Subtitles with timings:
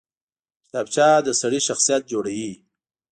[0.65, 2.51] کتابچه له سړي شخصیت جوړوي